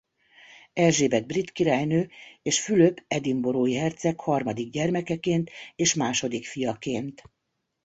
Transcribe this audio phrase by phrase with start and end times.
[0.73, 2.09] Erzsébet brit királynő
[2.41, 7.21] és Fülöp edinburgh-i herceg harmadik gyermekeként és második fiaként.